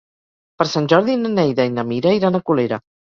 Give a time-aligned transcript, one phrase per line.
[0.61, 2.81] Per Sant Jordi na Neida i na Mira iran a Colera.